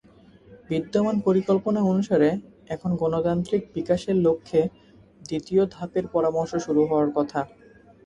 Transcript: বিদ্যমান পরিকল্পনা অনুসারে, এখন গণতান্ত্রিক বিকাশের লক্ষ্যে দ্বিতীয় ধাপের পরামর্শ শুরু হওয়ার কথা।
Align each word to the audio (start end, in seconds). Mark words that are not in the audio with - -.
বিদ্যমান 0.69 1.15
পরিকল্পনা 1.27 1.81
অনুসারে, 1.83 2.29
এখন 2.69 2.91
গণতান্ত্রিক 3.01 3.61
বিকাশের 3.75 4.17
লক্ষ্যে 4.17 4.61
দ্বিতীয় 5.21 5.63
ধাপের 5.75 6.05
পরামর্শ 6.13 6.51
শুরু 6.65 6.81
হওয়ার 6.89 7.09
কথা। 7.17 7.39